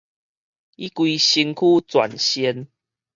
[0.03, 0.09] 伊規身軀
[1.81, 2.71] 全鉎